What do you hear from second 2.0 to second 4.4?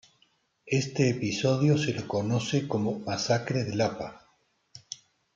conoce como Masacre de Lapa.